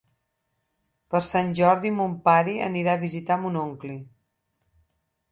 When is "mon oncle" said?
3.43-3.99